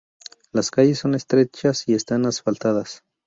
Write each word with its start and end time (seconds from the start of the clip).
Las 0.51 0.71
calles 0.71 0.97
son 0.97 1.13
estrechas 1.13 1.87
y 1.87 1.93
están 1.93 2.25
asfaltadas. 2.25 3.03